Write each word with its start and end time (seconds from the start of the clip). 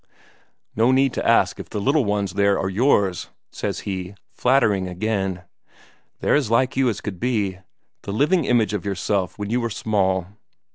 "No 0.75 0.91
need 0.91 1.13
to 1.13 1.27
ask 1.27 1.59
if 1.59 1.69
the 1.69 1.79
little 1.79 2.03
ones 2.03 2.33
there 2.33 2.57
are 2.57 2.71
yours," 2.71 3.29
says 3.51 3.81
he, 3.81 4.15
flattering 4.33 4.87
again. 4.87 5.43
"They're 6.21 6.33
as 6.33 6.49
like 6.49 6.75
you 6.75 6.89
as 6.89 7.01
could 7.01 7.19
be. 7.19 7.59
The 8.01 8.11
living 8.11 8.43
image 8.45 8.73
of 8.73 8.83
yourself 8.83 9.37
when 9.37 9.51
you 9.51 9.61
were 9.61 9.69
small." 9.69 10.25